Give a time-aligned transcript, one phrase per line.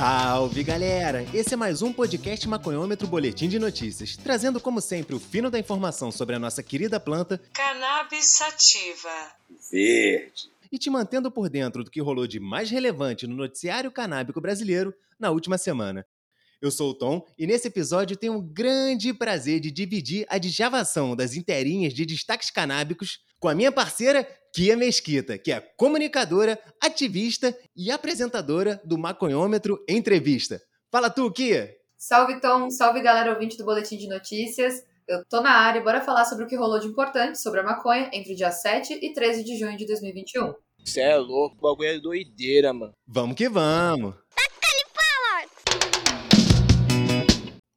[0.00, 1.26] Salve galera!
[1.34, 5.58] Esse é mais um podcast Maconhômetro Boletim de Notícias, trazendo como sempre o fino da
[5.58, 9.10] informação sobre a nossa querida planta Cannabis sativa.
[9.70, 10.50] Verde.
[10.72, 14.94] e te mantendo por dentro do que rolou de mais relevante no noticiário canábico brasileiro
[15.18, 16.06] na última semana.
[16.60, 21.16] Eu sou o Tom e nesse episódio tenho o grande prazer de dividir a desjavação
[21.16, 27.56] das inteirinhas de destaques canábicos com a minha parceira Kia Mesquita, que é comunicadora, ativista
[27.74, 30.60] e apresentadora do Maconhômetro Entrevista.
[30.92, 31.74] Fala tu, Kia!
[31.96, 34.82] Salve Tom, salve galera ouvinte do Boletim de Notícias.
[35.08, 37.62] Eu tô na área e bora falar sobre o que rolou de importante sobre a
[37.62, 40.52] maconha entre o dia 7 e 13 de junho de 2021.
[40.84, 42.92] Cê é louco, o bagulho é doideira, mano.
[43.06, 44.14] Vamos que vamos!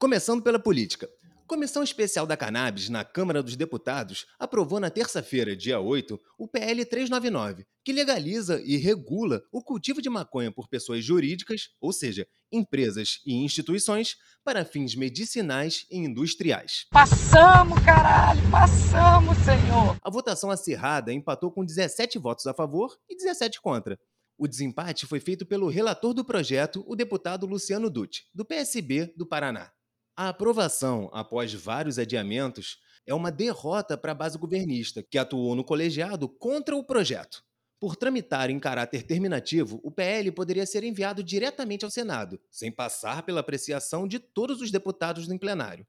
[0.03, 1.09] Começando pela política.
[1.47, 6.83] Comissão Especial da Cannabis na Câmara dos Deputados aprovou na terça-feira, dia 8, o PL
[6.83, 13.21] 399, que legaliza e regula o cultivo de maconha por pessoas jurídicas, ou seja, empresas
[13.25, 16.85] e instituições, para fins medicinais e industriais.
[16.91, 19.95] Passamos, caralho, passamos, senhor.
[20.03, 23.97] A votação acirrada empatou com 17 votos a favor e 17 contra.
[24.37, 29.25] O desempate foi feito pelo relator do projeto, o deputado Luciano Dutti, do PSB do
[29.25, 29.71] Paraná.
[30.15, 35.63] A aprovação, após vários adiamentos, é uma derrota para a base governista, que atuou no
[35.63, 37.43] colegiado contra o projeto.
[37.79, 43.23] Por tramitar em caráter terminativo, o PL poderia ser enviado diretamente ao Senado, sem passar
[43.23, 45.85] pela apreciação de todos os deputados em plenário.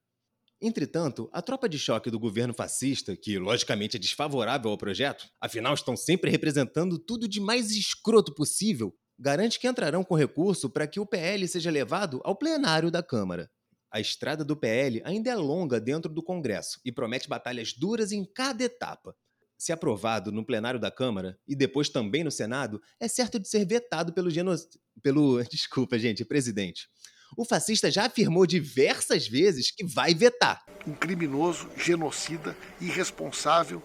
[0.59, 5.75] Entretanto, a tropa de choque do governo fascista, que logicamente é desfavorável ao projeto, afinal
[5.75, 10.98] estão sempre representando tudo de mais escroto possível, garante que entrarão com recurso para que
[10.98, 13.50] o PL seja levado ao plenário da Câmara.
[13.95, 18.25] A estrada do PL ainda é longa dentro do Congresso e promete batalhas duras em
[18.25, 19.14] cada etapa.
[19.56, 23.65] Se aprovado no plenário da Câmara e depois também no Senado, é certo de ser
[23.65, 24.53] vetado pelo geno...
[25.00, 26.88] pelo, desculpa, gente, presidente.
[27.37, 30.66] O fascista já afirmou diversas vezes que vai vetar.
[30.84, 33.81] um criminoso, genocida, irresponsável,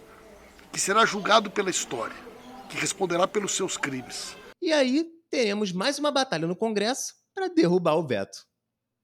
[0.73, 2.17] que será julgado pela história,
[2.67, 4.35] que responderá pelos seus crimes.
[4.59, 8.48] E aí teremos mais uma batalha no Congresso para derrubar o veto.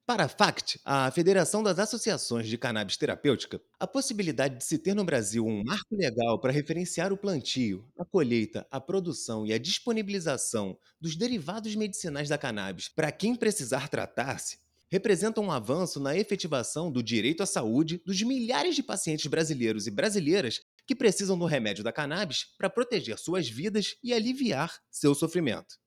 [0.08, 4.94] Para a FACT, a Federação das Associações de Cannabis Terapêutica, a possibilidade de se ter
[4.94, 9.58] no Brasil um marco legal para referenciar o plantio, a colheita, a produção e a
[9.58, 14.60] disponibilização dos derivados medicinais da cannabis para quem precisar tratar-se,
[14.92, 19.92] representa um avanço na efetivação do direito à saúde dos milhares de pacientes brasileiros e
[19.92, 25.84] brasileiras que precisam do remédio da cannabis para proteger suas vidas e aliviar seu sofrimento.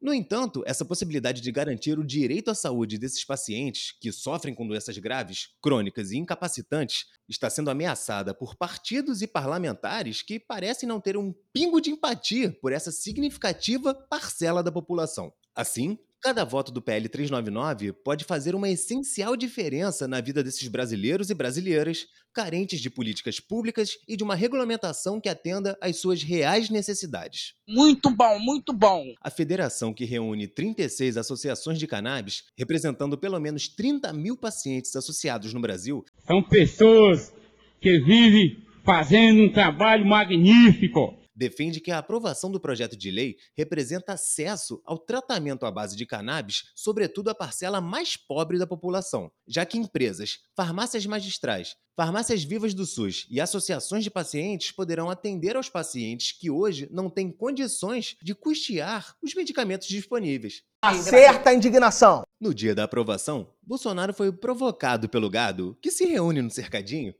[0.00, 4.66] No entanto, essa possibilidade de garantir o direito à saúde desses pacientes que sofrem com
[4.66, 11.00] doenças graves, crônicas e incapacitantes está sendo ameaçada por partidos e parlamentares que parecem não
[11.00, 15.30] ter um pingo de empatia por essa significativa parcela da população.
[15.54, 21.30] Assim, cada voto do PL 399 pode fazer uma essencial diferença na vida desses brasileiros
[21.30, 26.70] e brasileiras carentes de políticas públicas e de uma regulamentação que atenda às suas reais
[26.70, 27.54] necessidades.
[27.66, 29.04] Muito bom, muito bom.
[29.20, 35.52] A federação, que reúne 36 associações de cannabis, representando pelo menos 30 mil pacientes associados
[35.52, 37.32] no Brasil, São pessoas
[37.80, 41.19] que vivem fazendo um trabalho magnífico.
[41.40, 46.04] Defende que a aprovação do projeto de lei representa acesso ao tratamento à base de
[46.04, 52.74] cannabis, sobretudo à parcela mais pobre da população, já que empresas, farmácias magistrais, farmácias vivas
[52.74, 58.16] do SUS e associações de pacientes poderão atender aos pacientes que hoje não têm condições
[58.22, 60.62] de custear os medicamentos disponíveis.
[60.82, 62.22] Acerta a indignação.
[62.38, 67.14] No dia da aprovação, Bolsonaro foi provocado pelo gado, que se reúne no cercadinho,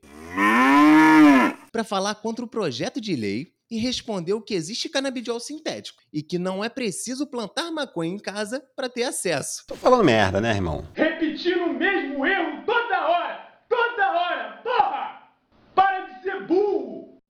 [1.71, 6.37] para falar contra o projeto de lei e respondeu que existe canabidiol sintético e que
[6.37, 9.63] não é preciso plantar maconha em casa para ter acesso.
[9.65, 10.85] Tô falando merda, né, irmão?
[10.93, 13.63] Repetindo o mesmo erro toda hora!
[13.69, 14.61] Toda hora!
[14.61, 15.31] Porra!
[15.73, 17.21] Para de ser burro!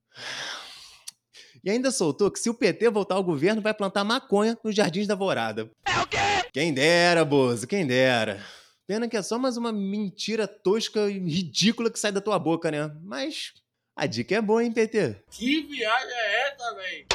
[1.64, 5.06] E ainda soltou que se o PT voltar ao governo, vai plantar maconha nos Jardins
[5.06, 5.70] da Alvorada.
[5.86, 6.18] É o quê?
[6.52, 8.44] Quem dera, Bozo, quem dera.
[8.88, 12.72] Pena que é só mais uma mentira tosca e ridícula que sai da tua boca,
[12.72, 12.92] né?
[13.04, 13.54] Mas
[13.96, 15.18] a dica é boa, hein, PT?
[15.30, 17.06] Que viagem é essa, velho?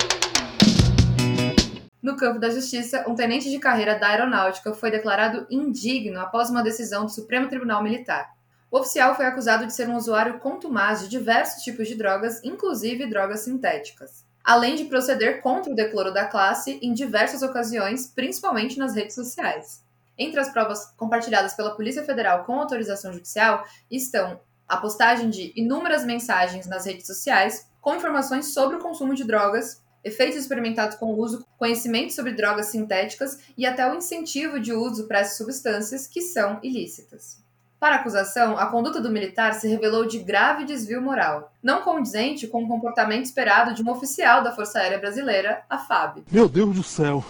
[2.02, 6.62] No campo da justiça, um tenente de carreira da aeronáutica foi declarado indigno após uma
[6.62, 8.36] decisão do Supremo Tribunal Militar.
[8.70, 13.06] O oficial foi acusado de ser um usuário contumaz de diversos tipos de drogas, inclusive
[13.06, 18.94] drogas sintéticas, além de proceder contra o decoro da classe em diversas ocasiões, principalmente nas
[18.94, 19.84] redes sociais.
[20.18, 26.04] Entre as provas compartilhadas pela Polícia Federal com autorização judicial estão a postagem de inúmeras
[26.04, 31.18] mensagens nas redes sociais com informações sobre o consumo de drogas, efeitos experimentados com o
[31.18, 36.20] uso, conhecimento sobre drogas sintéticas e até o incentivo de uso para essas substâncias que
[36.20, 37.44] são ilícitas.
[37.78, 42.48] Para a acusação, a conduta do militar se revelou de grave desvio moral, não condizente
[42.48, 46.24] com o comportamento esperado de um oficial da Força Aérea Brasileira, a FAB.
[46.32, 47.24] Meu Deus do céu.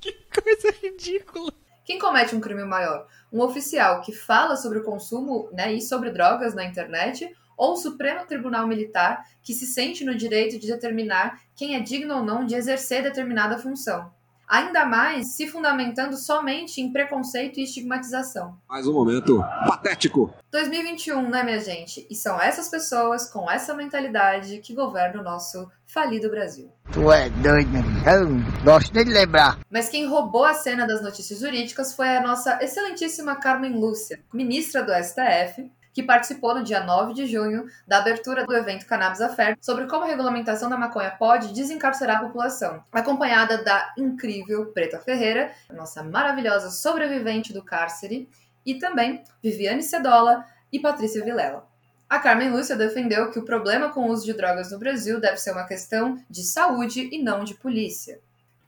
[0.32, 1.52] Coisa ridícula.
[1.86, 3.06] Quem comete um crime maior?
[3.32, 7.76] Um oficial que fala sobre o consumo né, e sobre drogas na internet ou o
[7.76, 12.44] Supremo Tribunal Militar que se sente no direito de determinar quem é digno ou não
[12.44, 14.12] de exercer determinada função?
[14.48, 18.56] Ainda mais se fundamentando somente em preconceito e estigmatização.
[18.68, 20.32] Mais um momento patético.
[20.52, 22.06] 2021, né, minha gente?
[22.08, 26.70] E são essas pessoas com essa mentalidade que governam o nosso falido Brasil.
[26.92, 27.76] Tu é doido,
[28.06, 29.58] eu gosto de lembrar.
[29.68, 34.82] Mas quem roubou a cena das notícias jurídicas foi a nossa excelentíssima Carmen Lúcia, ministra
[34.82, 39.56] do STF, que participou no dia 9 de junho da abertura do evento Cannabis Affair
[39.62, 45.50] sobre como a regulamentação da maconha pode desencarcerar a população, acompanhada da incrível Preta Ferreira,
[45.72, 48.28] nossa maravilhosa sobrevivente do cárcere,
[48.66, 51.66] e também Viviane Cedola e Patrícia Vilela.
[52.10, 55.38] A Carmen Lúcia defendeu que o problema com o uso de drogas no Brasil deve
[55.38, 58.20] ser uma questão de saúde e não de polícia.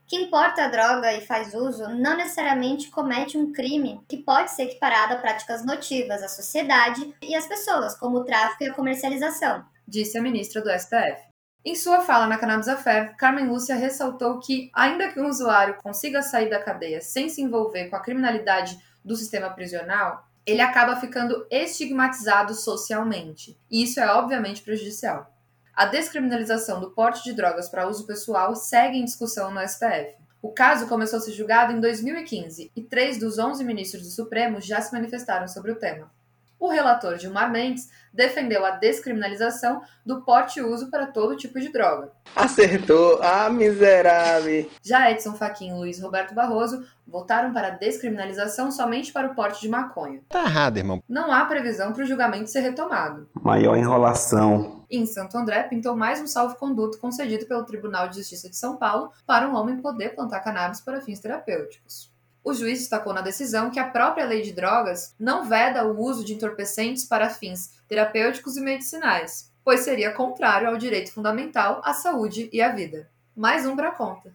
[0.09, 4.63] Quem porta a droga e faz uso não necessariamente comete um crime que pode ser
[4.63, 9.63] equiparado a práticas notivas à sociedade e às pessoas, como o tráfico e a comercialização,
[9.87, 11.29] disse a ministra do STF.
[11.63, 16.23] Em sua fala na Cannabis Affair, Carmen Lúcia ressaltou que, ainda que um usuário consiga
[16.23, 21.45] sair da cadeia sem se envolver com a criminalidade do sistema prisional, ele acaba ficando
[21.51, 23.55] estigmatizado socialmente.
[23.69, 25.31] E isso é obviamente prejudicial.
[25.79, 30.13] A descriminalização do porte de drogas para uso pessoal segue em discussão no STF.
[30.41, 34.59] O caso começou a ser julgado em 2015 e três dos 11 ministros do Supremo
[34.59, 36.11] já se manifestaram sobre o tema.
[36.59, 41.71] O relator Gilmar Mendes defendeu a descriminalização do porte e uso para todo tipo de
[41.71, 42.11] droga.
[42.35, 44.69] Acertou, ah, miserável.
[44.83, 49.61] Já Edson Fachin e Luiz Roberto Barroso votaram para a descriminalização somente para o porte
[49.61, 50.21] de maconha.
[50.27, 51.01] Tá errado, irmão.
[51.07, 53.29] Não há previsão para o julgamento ser retomado.
[53.41, 54.85] Maior enrolação.
[54.91, 59.11] Em Santo André, pintou mais um salvo-conduto concedido pelo Tribunal de Justiça de São Paulo
[59.25, 62.11] para um homem poder plantar cannabis para fins terapêuticos.
[62.49, 66.25] O juiz destacou na decisão que a própria lei de drogas não veda o uso
[66.25, 72.49] de entorpecentes para fins terapêuticos e medicinais, pois seria contrário ao direito fundamental à saúde
[72.51, 73.07] e à vida.
[73.35, 74.33] Mais um para conta.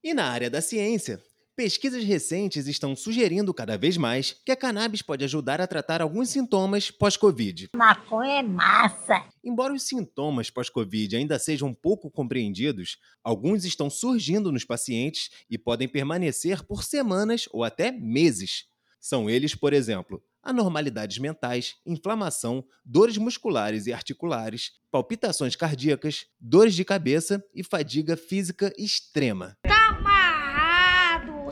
[0.00, 1.20] E na área da ciência,
[1.60, 6.30] pesquisas recentes estão sugerindo cada vez mais que a cannabis pode ajudar a tratar alguns
[6.30, 7.68] sintomas pós-Covid.
[7.76, 9.28] Maconha é massa!
[9.44, 15.86] Embora os sintomas pós-Covid ainda sejam pouco compreendidos, alguns estão surgindo nos pacientes e podem
[15.86, 18.64] permanecer por semanas ou até meses.
[18.98, 26.86] São eles, por exemplo, anormalidades mentais, inflamação, dores musculares e articulares, palpitações cardíacas, dores de
[26.86, 29.58] cabeça e fadiga física extrema.
[29.60, 29.79] Tá!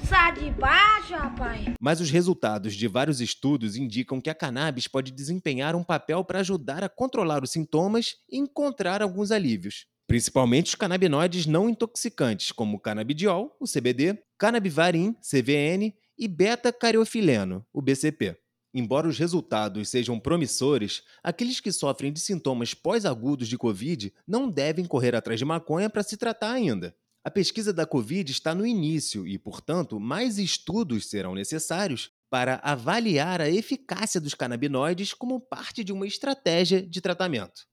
[0.08, 1.66] Sai de baixo, rapaz!
[1.78, 6.40] Mas os resultados de vários estudos indicam que a cannabis pode desempenhar um papel para
[6.40, 9.84] ajudar a controlar os sintomas e encontrar alguns alívios.
[10.06, 17.82] Principalmente os canabinoides não intoxicantes, como o canabidiol, o CBD, canabivarin, CVN e beta-cariofileno, o
[17.82, 18.34] BCP.
[18.72, 24.86] Embora os resultados sejam promissores, aqueles que sofrem de sintomas pós-agudos de Covid não devem
[24.86, 26.96] correr atrás de maconha para se tratar ainda.
[27.28, 33.42] A pesquisa da Covid está no início e, portanto, mais estudos serão necessários para avaliar
[33.42, 37.66] a eficácia dos canabinoides como parte de uma estratégia de tratamento.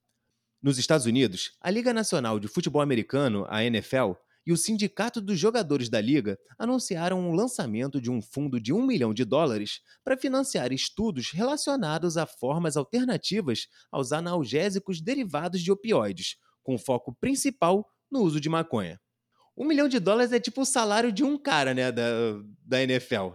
[0.62, 5.40] Nos Estados Unidos, a Liga Nacional de Futebol Americano, a NFL, e o Sindicato dos
[5.40, 10.18] Jogadores da Liga anunciaram o lançamento de um fundo de um milhão de dólares para
[10.18, 18.20] financiar estudos relacionados a formas alternativas aos analgésicos derivados de opioides, com foco principal no
[18.20, 19.00] uso de maconha.
[19.58, 22.04] Um milhão de dólares é tipo o salário de um cara, né, da,
[22.66, 23.32] da NFL.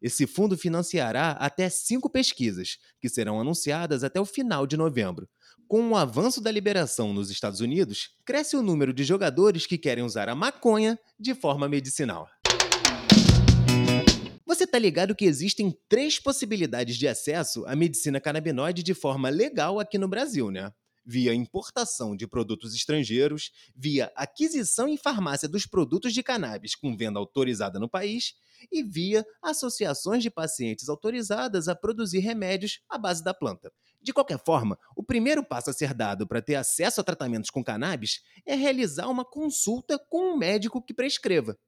[0.00, 5.28] Esse fundo financiará até cinco pesquisas, que serão anunciadas até o final de novembro.
[5.66, 10.04] Com o avanço da liberação nos Estados Unidos, cresce o número de jogadores que querem
[10.04, 12.28] usar a maconha de forma medicinal.
[14.46, 19.80] Você tá ligado que existem três possibilidades de acesso à medicina canabinoide de forma legal
[19.80, 20.72] aqui no Brasil, né?
[21.10, 27.18] Via importação de produtos estrangeiros, via aquisição em farmácia dos produtos de cannabis com venda
[27.18, 28.34] autorizada no país
[28.70, 33.72] e via associações de pacientes autorizadas a produzir remédios à base da planta.
[34.02, 37.64] De qualquer forma, o primeiro passo a ser dado para ter acesso a tratamentos com
[37.64, 41.58] cannabis é realizar uma consulta com um médico que prescreva.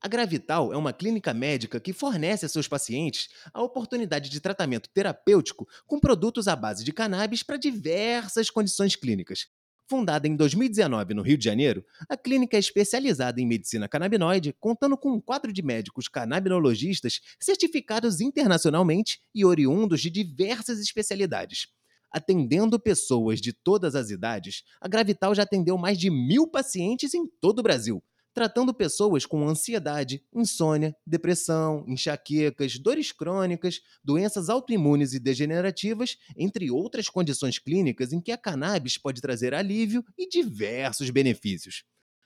[0.00, 4.88] A Gravital é uma clínica médica que fornece a seus pacientes a oportunidade de tratamento
[4.90, 9.48] terapêutico com produtos à base de cannabis para diversas condições clínicas.
[9.90, 14.96] Fundada em 2019 no Rio de Janeiro, a clínica é especializada em medicina canabinoide, contando
[14.96, 21.66] com um quadro de médicos canabinologistas certificados internacionalmente e oriundos de diversas especialidades.
[22.12, 27.26] Atendendo pessoas de todas as idades, a Gravital já atendeu mais de mil pacientes em
[27.40, 28.00] todo o Brasil,
[28.38, 37.08] tratando pessoas com ansiedade, insônia, depressão, enxaquecas, dores crônicas, doenças autoimunes e degenerativas, entre outras
[37.08, 41.82] condições clínicas em que a cannabis pode trazer alívio e diversos benefícios.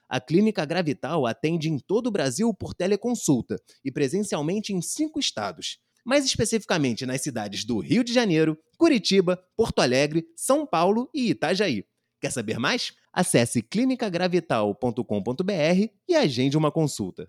[0.06, 5.78] A Clínica Gravital atende em todo o Brasil por teleconsulta e presencialmente em cinco estados,
[6.04, 11.86] mais especificamente nas cidades do Rio de Janeiro, Curitiba, Porto Alegre, São Paulo e Itajaí.
[12.22, 12.96] Quer saber mais?
[13.12, 17.28] Acesse clinicagravital.com.br e agende uma consulta.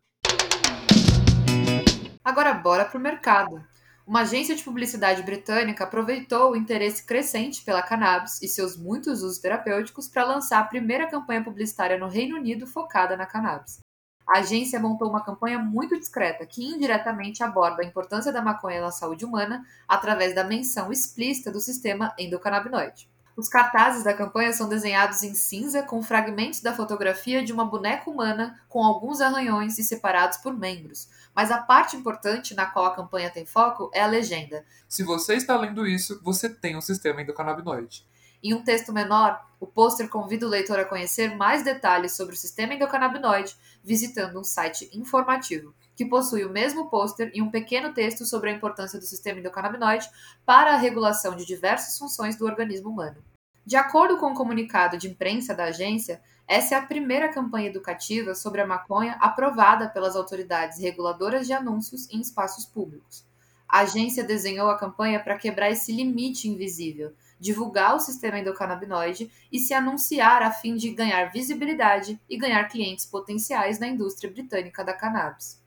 [2.23, 3.59] Agora bora pro mercado.
[4.05, 9.39] Uma agência de publicidade britânica aproveitou o interesse crescente pela cannabis e seus muitos usos
[9.39, 13.79] terapêuticos para lançar a primeira campanha publicitária no Reino Unido focada na cannabis.
[14.27, 18.91] A agência montou uma campanha muito discreta que indiretamente aborda a importância da maconha na
[18.91, 23.11] saúde humana através da menção explícita do sistema endocannabinoide.
[23.35, 28.09] Os cartazes da campanha são desenhados em cinza com fragmentos da fotografia de uma boneca
[28.09, 31.09] humana com alguns arranhões e separados por membros.
[31.35, 34.63] Mas a parte importante na qual a campanha tem foco é a legenda.
[34.87, 38.05] Se você está lendo isso, você tem um sistema endocannabinoide.
[38.43, 42.37] Em um texto menor, o pôster convida o leitor a conhecer mais detalhes sobre o
[42.37, 48.25] sistema endocannabinoide visitando um site informativo, que possui o mesmo pôster e um pequeno texto
[48.25, 50.09] sobre a importância do sistema endocannabinoide
[50.45, 53.17] para a regulação de diversas funções do organismo humano.
[53.65, 58.35] De acordo com o comunicado de imprensa da agência, essa é a primeira campanha educativa
[58.35, 63.25] sobre a maconha aprovada pelas autoridades reguladoras de anúncios em espaços públicos.
[63.67, 69.57] A agência desenhou a campanha para quebrar esse limite invisível, divulgar o sistema endocannabinoide e
[69.57, 74.93] se anunciar a fim de ganhar visibilidade e ganhar clientes potenciais na indústria britânica da
[74.93, 75.62] cannabis.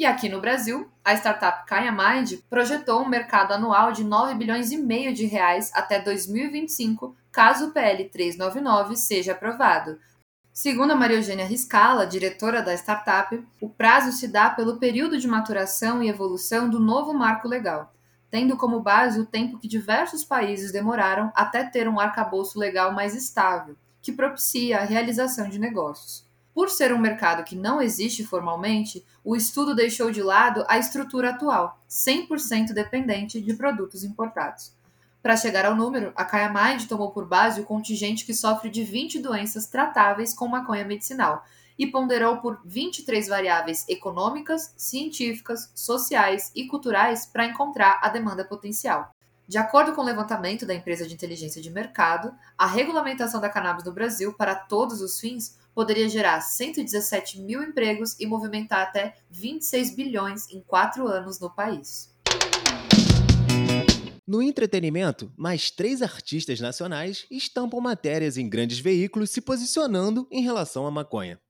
[0.00, 4.72] E aqui no Brasil, a startup Kaya Mind projetou um mercado anual de 9 bilhões
[4.72, 9.98] e meio de reais até 2025, caso o PL 399 seja aprovado.
[10.54, 15.28] Segundo a Maria Eugênia Riscala, diretora da startup, o prazo se dá pelo período de
[15.28, 17.92] maturação e evolução do novo marco legal,
[18.30, 23.14] tendo como base o tempo que diversos países demoraram até ter um arcabouço legal mais
[23.14, 26.29] estável, que propicia a realização de negócios.
[26.54, 31.30] Por ser um mercado que não existe formalmente, o estudo deixou de lado a estrutura
[31.30, 34.72] atual, 100% dependente de produtos importados.
[35.22, 39.18] Para chegar ao número, a Kayamind tomou por base o contingente que sofre de 20
[39.18, 41.44] doenças tratáveis com maconha medicinal
[41.78, 49.14] e ponderou por 23 variáveis econômicas, científicas, sociais e culturais para encontrar a demanda potencial.
[49.46, 53.84] De acordo com o levantamento da empresa de inteligência de mercado, a regulamentação da cannabis
[53.84, 59.96] no Brasil para todos os fins poderia gerar 117 mil empregos e movimentar até 26
[59.96, 62.14] bilhões em quatro anos no país.
[64.28, 70.86] No entretenimento, mais três artistas nacionais estampam matérias em grandes veículos se posicionando em relação
[70.86, 71.40] à maconha.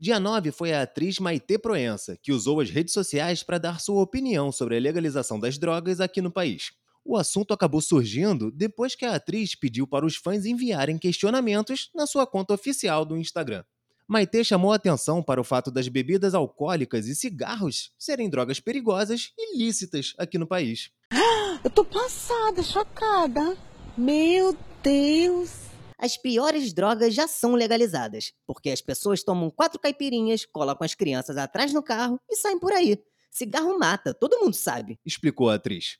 [0.00, 4.02] Dia 9 foi a atriz Maite Proença, que usou as redes sociais para dar sua
[4.02, 6.72] opinião sobre a legalização das drogas aqui no país.
[7.04, 12.04] O assunto acabou surgindo depois que a atriz pediu para os fãs enviarem questionamentos na
[12.04, 13.62] sua conta oficial do Instagram.
[14.08, 19.56] Maite chamou atenção para o fato das bebidas alcoólicas e cigarros serem drogas perigosas e
[19.56, 20.92] ilícitas aqui no país.
[21.64, 23.58] Eu tô passada, chocada.
[23.98, 25.50] Meu Deus!
[25.98, 31.36] As piores drogas já são legalizadas, porque as pessoas tomam quatro caipirinhas, colocam as crianças
[31.36, 33.02] atrás no carro e saem por aí.
[33.28, 35.98] Cigarro mata, todo mundo sabe, explicou a atriz.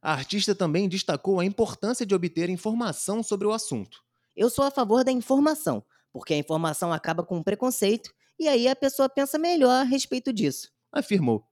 [0.00, 3.98] A artista também destacou a importância de obter informação sobre o assunto.
[4.36, 5.82] Eu sou a favor da informação,
[6.16, 10.32] porque a informação acaba com o preconceito e aí a pessoa pensa melhor a respeito
[10.32, 10.72] disso.
[10.90, 11.44] Afirmou.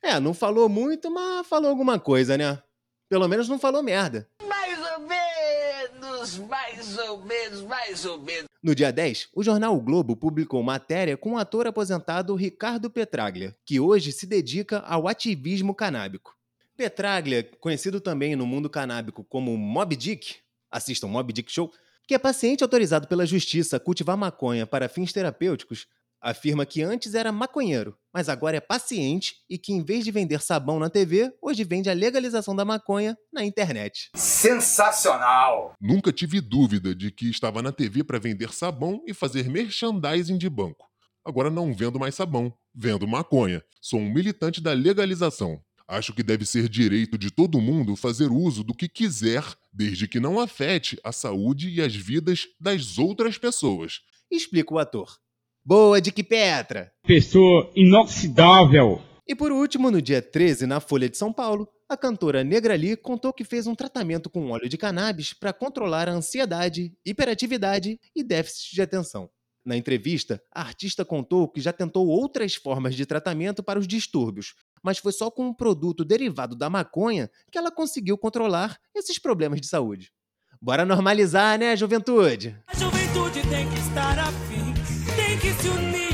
[0.00, 2.62] É, não falou muito, mas falou alguma coisa, né?
[3.08, 4.30] Pelo menos não falou merda.
[4.46, 8.44] Mais ou menos, mais ou menos, mais ou menos.
[8.62, 13.56] No dia 10, o jornal o Globo publicou matéria com o ator aposentado Ricardo Petraglia,
[13.66, 16.36] que hoje se dedica ao ativismo canábico.
[16.76, 20.36] Petraglia, conhecido também no mundo canábico como Mob Dick,
[20.70, 21.72] assistam Mob Dick Show,
[22.06, 25.86] que é paciente autorizado pela justiça a cultivar maconha para fins terapêuticos,
[26.20, 30.40] afirma que antes era maconheiro, mas agora é paciente e que em vez de vender
[30.40, 34.10] sabão na TV, hoje vende a legalização da maconha na internet.
[34.16, 35.74] Sensacional!
[35.78, 40.48] Nunca tive dúvida de que estava na TV para vender sabão e fazer merchandising de
[40.48, 40.88] banco.
[41.26, 43.62] Agora não vendo mais sabão, vendo maconha.
[43.80, 45.60] Sou um militante da legalização.
[45.86, 50.20] Acho que deve ser direito de todo mundo fazer uso do que quiser desde que
[50.20, 54.00] não afete a saúde e as vidas das outras pessoas.
[54.30, 55.18] Explica o ator.
[55.64, 56.92] Boa, Dick Petra!
[57.06, 59.02] Pessoa inoxidável.
[59.26, 62.96] E por último, no dia 13, na Folha de São Paulo, a cantora Negra Lee
[62.96, 68.22] contou que fez um tratamento com óleo de cannabis para controlar a ansiedade, hiperatividade e
[68.22, 69.28] déficit de atenção.
[69.64, 74.54] Na entrevista, a artista contou que já tentou outras formas de tratamento para os distúrbios,
[74.84, 79.60] mas foi só com um produto derivado da maconha que ela conseguiu controlar esses problemas
[79.60, 80.12] de saúde.
[80.60, 82.56] Bora normalizar, né, juventude?
[82.66, 84.74] A juventude tem que estar afim,
[85.16, 86.04] tem que se unir.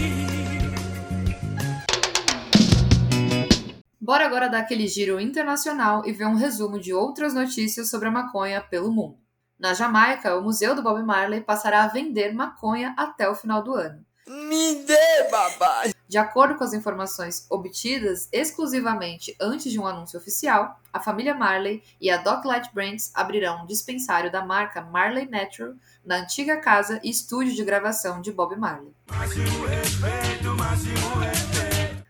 [4.01, 8.11] Bora agora dar aquele giro internacional e ver um resumo de outras notícias sobre a
[8.11, 9.19] maconha pelo mundo.
[9.59, 13.75] Na Jamaica, o Museu do Bob Marley passará a vender maconha até o final do
[13.75, 14.05] ano.
[14.27, 15.83] Me dê, babá!
[16.11, 21.85] De acordo com as informações obtidas exclusivamente antes de um anúncio oficial, a família Marley
[22.01, 25.73] e a Docklight Brands abrirão um dispensário da marca Marley Natural
[26.05, 28.93] na antiga casa e estúdio de gravação de Bob Marley.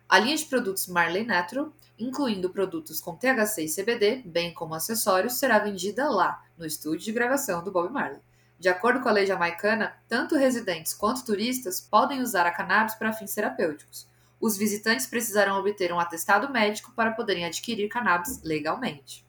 [0.08, 5.34] A linha de produtos Marley Natural, incluindo produtos com THC e CBD, bem como acessórios,
[5.34, 8.20] será vendida lá, no estúdio de gravação do Bob Marley.
[8.60, 13.10] De acordo com a lei jamaicana, tanto residentes quanto turistas podem usar a cannabis para
[13.10, 14.06] fins terapêuticos.
[14.38, 19.26] Os visitantes precisarão obter um atestado médico para poderem adquirir cannabis legalmente.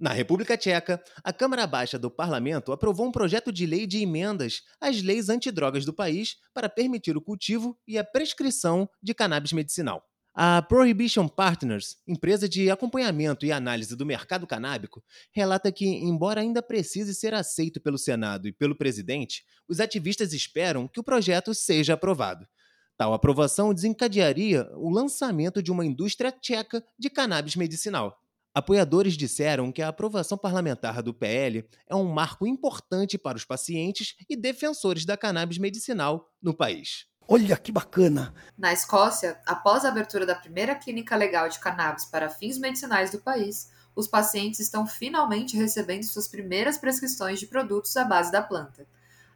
[0.00, 4.62] Na República Tcheca, a Câmara Baixa do Parlamento aprovou um projeto de lei de emendas
[4.80, 10.04] às leis antidrogas do país para permitir o cultivo e a prescrição de cannabis medicinal.
[10.34, 16.62] A Prohibition Partners, empresa de acompanhamento e análise do mercado canábico, relata que, embora ainda
[16.62, 21.92] precise ser aceito pelo Senado e pelo presidente, os ativistas esperam que o projeto seja
[21.92, 22.48] aprovado.
[22.96, 28.18] Tal aprovação desencadearia o lançamento de uma indústria tcheca de cannabis medicinal.
[28.54, 34.14] Apoiadores disseram que a aprovação parlamentar do PL é um marco importante para os pacientes
[34.30, 37.11] e defensores da cannabis medicinal no país.
[37.28, 38.34] Olha que bacana!
[38.58, 43.18] Na Escócia, após a abertura da primeira clínica legal de cannabis para fins medicinais do
[43.18, 48.86] país, os pacientes estão finalmente recebendo suas primeiras prescrições de produtos à base da planta.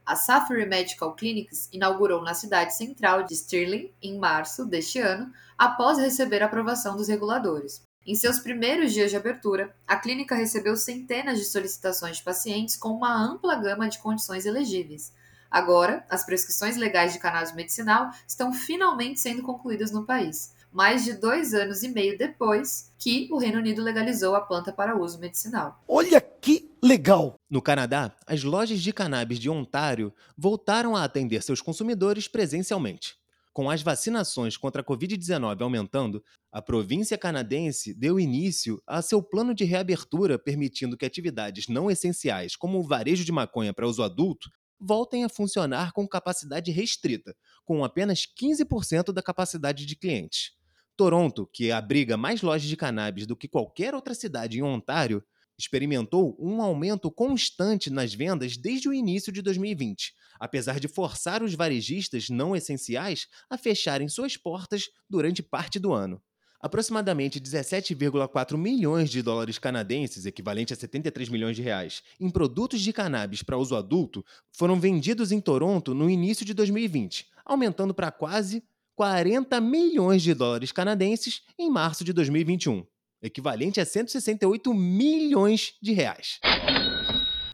[0.05, 5.99] A Safari Medical Clinics inaugurou na cidade central de Stirling em março deste ano, após
[5.99, 7.83] receber a aprovação dos reguladores.
[8.07, 12.91] Em seus primeiros dias de abertura, a clínica recebeu centenas de solicitações de pacientes com
[12.91, 15.13] uma ampla gama de condições elegíveis.
[15.57, 21.15] Agora, as prescrições legais de cannabis medicinal estão finalmente sendo concluídas no país, mais de
[21.15, 25.83] dois anos e meio depois que o Reino Unido legalizou a planta para uso medicinal.
[25.89, 27.37] Olha que legal!
[27.49, 33.17] No Canadá, as lojas de cannabis de Ontário voltaram a atender seus consumidores presencialmente.
[33.51, 39.55] Com as vacinações contra a Covid-19 aumentando, a província canadense deu início a seu plano
[39.55, 44.51] de reabertura, permitindo que atividades não essenciais, como o varejo de maconha para uso adulto,
[44.81, 50.53] voltem a funcionar com capacidade restrita, com apenas 15% da capacidade de clientes.
[50.97, 55.23] Toronto, que abriga mais lojas de cannabis do que qualquer outra cidade em Ontário,
[55.59, 61.55] experimentou um aumento constante nas vendas desde o início de 2020, apesar de forçar os
[61.55, 66.23] varejistas não essenciais a fecharem suas portas durante parte do ano.
[66.67, 72.93] Aproximadamente 17,4 milhões de dólares canadenses, equivalente a 73 milhões de reais, em produtos de
[72.93, 78.65] cannabis para uso adulto foram vendidos em Toronto no início de 2020, aumentando para quase
[78.97, 82.85] 40 milhões de dólares canadenses em março de 2021
[83.23, 86.39] equivalente a 168 milhões de reais.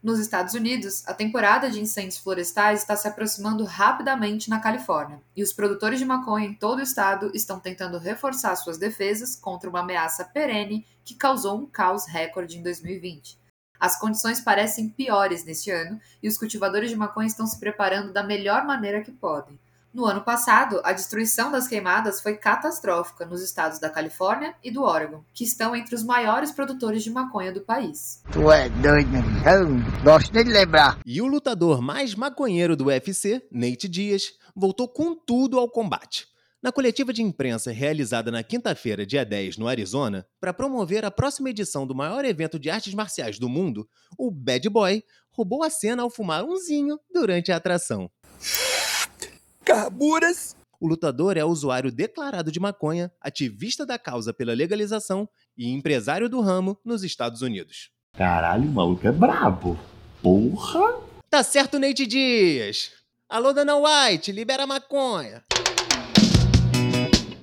[0.02, 5.44] Nos Estados Unidos, a temporada de incêndios florestais está se aproximando rapidamente na Califórnia, e
[5.44, 9.78] os produtores de maconha em todo o estado estão tentando reforçar suas defesas contra uma
[9.78, 13.38] ameaça perene que causou um caos recorde em 2020.
[13.78, 18.24] As condições parecem piores neste ano e os cultivadores de maconha estão se preparando da
[18.24, 19.56] melhor maneira que podem.
[19.94, 24.82] No ano passado, a destruição das queimadas foi catastrófica nos estados da Califórnia e do
[24.82, 28.22] Oregon, que estão entre os maiores produtores de maconha do país.
[28.32, 30.98] Tu é doido, eu gosto de lembrar.
[31.04, 36.26] E o lutador mais maconheiro do UFC, Nate Dias, voltou com tudo ao combate.
[36.62, 41.50] Na coletiva de imprensa realizada na quinta-feira, dia 10, no Arizona, para promover a próxima
[41.50, 45.02] edição do maior evento de artes marciais do mundo, o Bad Boy
[45.32, 48.08] roubou a cena ao fumar umzinho durante a atração.
[49.64, 50.56] Carburas!
[50.80, 56.40] O lutador é usuário declarado de maconha, ativista da causa pela legalização e empresário do
[56.40, 57.90] ramo nos Estados Unidos.
[58.14, 59.78] Caralho, o maluco é brabo.
[60.20, 61.00] Porra!
[61.30, 62.90] Tá certo, Nate Dias!
[63.28, 65.44] Alô, Dana White, libera a maconha!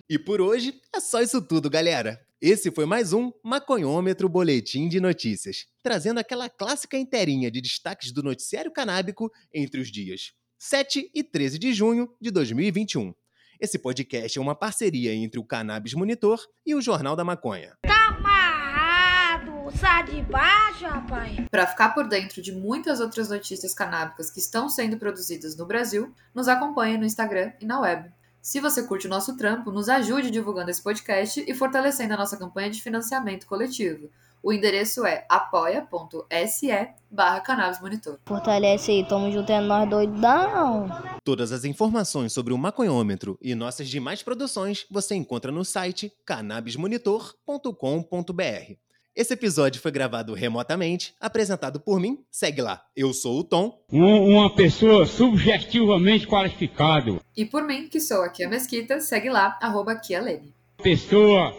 [0.10, 2.19] E por hoje é só isso tudo, galera.
[2.41, 8.21] Esse foi mais um Maconhômetro Boletim de Notícias, trazendo aquela clássica inteirinha de destaques do
[8.21, 13.15] noticiário canábico entre os dias 7 e 13 de junho de 2021.
[13.62, 17.78] Esse podcast é uma parceria entre o Cannabis Monitor e o Jornal da Maconha.
[17.84, 21.48] Tá amarrado, sai de baixo, rapaz.
[21.50, 26.13] Para ficar por dentro de muitas outras notícias canábicas que estão sendo produzidas no Brasil,
[26.36, 28.12] nos acompanhe no Instagram e na web.
[28.41, 32.36] Se você curte o nosso trampo, nos ajude divulgando esse podcast e fortalecendo a nossa
[32.36, 34.10] campanha de financiamento coletivo.
[34.41, 36.69] O endereço é apoia.se
[37.12, 37.43] barra
[37.82, 38.17] Monitor.
[38.25, 40.88] Fortalece aí, tamo junto, é nós doidão.
[41.23, 48.73] Todas as informações sobre o maconhômetro e nossas demais produções você encontra no site cannabismonitor.com.br.
[49.15, 52.23] Esse episódio foi gravado remotamente, apresentado por mim.
[52.32, 53.84] Segue lá, eu sou o Tom.
[53.91, 57.19] Um, uma pessoa subjetivamente qualificado.
[57.36, 60.54] E por mim, que sou aqui a Mesquita, segue lá, arroba aqui a Lene.
[60.82, 61.54] Pessoa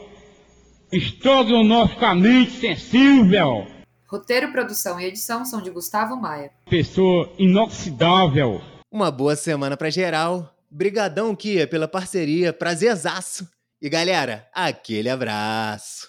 [0.93, 3.67] estrogonoficamente sensível.
[4.07, 6.51] Roteiro, produção e edição são de Gustavo Maia.
[6.69, 8.61] Pessoa inoxidável.
[8.91, 10.53] Uma boa semana pra geral.
[10.69, 12.53] Brigadão, Kia, pela parceria.
[12.53, 13.49] Prazerzaço.
[13.81, 16.09] E galera, aquele abraço.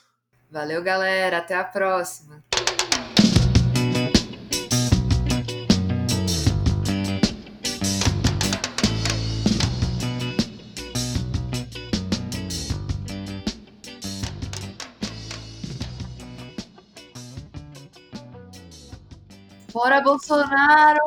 [0.51, 1.37] Valeu, galera.
[1.37, 2.43] Até a próxima.
[19.71, 20.99] Fora Bolsonaro!